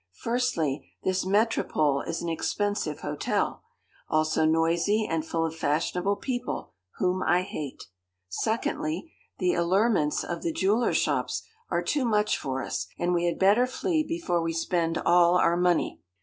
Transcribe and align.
Firstly, 0.17 0.89
this 1.03 1.27
Metropole 1.27 2.01
is 2.01 2.23
an 2.23 2.29
expensive 2.29 3.01
hotel; 3.01 3.61
also 4.09 4.45
noisy 4.45 5.05
and 5.07 5.23
full 5.23 5.45
of 5.45 5.55
fashionable 5.55 6.15
people, 6.15 6.73
whom 6.97 7.21
I 7.21 7.43
hate. 7.43 7.83
Secondly, 8.27 9.13
the 9.37 9.53
allurements 9.53 10.23
of 10.23 10.41
the 10.41 10.51
jewellers' 10.51 10.97
shops 10.97 11.43
are 11.69 11.83
too 11.83 12.03
much 12.03 12.35
for 12.35 12.63
us, 12.63 12.87
and 12.97 13.13
we 13.13 13.25
had 13.25 13.37
better 13.37 13.67
flee 13.67 14.03
before 14.03 14.41
we 14.41 14.53
spend 14.53 14.97
all 14.97 15.37
our 15.37 15.55
money. 15.55 16.01